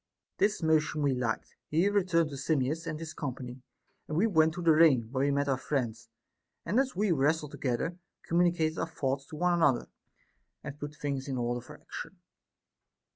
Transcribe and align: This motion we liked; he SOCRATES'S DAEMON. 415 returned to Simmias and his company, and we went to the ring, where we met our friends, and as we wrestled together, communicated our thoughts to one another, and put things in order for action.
This 0.39 0.63
motion 0.63 1.03
we 1.03 1.13
liked; 1.13 1.53
he 1.69 1.85
SOCRATES'S 1.85 2.11
DAEMON. 2.11 2.25
415 2.25 2.25
returned 2.25 2.29
to 2.31 2.37
Simmias 2.75 2.87
and 2.89 2.99
his 2.99 3.13
company, 3.13 3.61
and 4.07 4.17
we 4.17 4.25
went 4.25 4.55
to 4.55 4.61
the 4.63 4.71
ring, 4.71 5.09
where 5.11 5.23
we 5.23 5.29
met 5.31 5.47
our 5.47 5.59
friends, 5.59 6.09
and 6.65 6.79
as 6.79 6.95
we 6.95 7.11
wrestled 7.11 7.51
together, 7.51 7.99
communicated 8.23 8.79
our 8.79 8.87
thoughts 8.87 9.27
to 9.27 9.35
one 9.35 9.53
another, 9.53 9.89
and 10.63 10.79
put 10.79 10.95
things 10.95 11.27
in 11.27 11.37
order 11.37 11.61
for 11.61 11.79
action. 11.79 12.17